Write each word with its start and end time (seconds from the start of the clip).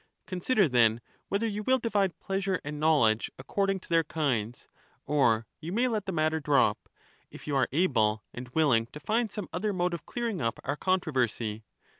Consider, 0.25 0.67
then, 0.67 0.99
whether 1.29 1.45
of 1.45 1.51
doing 1.51 1.55
you 1.57 1.61
will 1.67 1.77
divide 1.77 2.17
pleasure 2.19 2.59
and 2.65 2.79
knowledge 2.79 3.29
according 3.37 3.79
to 3.81 3.89
their 3.89 4.03
^^^^^^^^^ 4.03 4.07
kinds; 4.07 4.67
or 5.05 5.45
you 5.59 5.71
may 5.71 5.87
let 5.87 6.07
the 6.07 6.11
matter 6.11 6.39
drop, 6.39 6.89
if 7.29 7.45
you 7.45 7.55
are 7.55 7.69
able 7.71 8.23
and 8.33 8.47
ask 8.47 8.49
help 8.51 8.51
of 8.51 8.55
willing 8.55 8.85
to 8.87 8.99
find 8.99 9.31
some 9.31 9.47
other 9.53 9.73
mode 9.73 9.93
of 9.93 10.07
clearing 10.07 10.41
up 10.41 10.59
our 10.63 10.75
con 10.75 10.97
Socrates, 11.03 11.37
troversy. 11.59 11.63